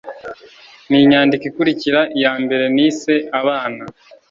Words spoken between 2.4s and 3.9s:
mbere nise abana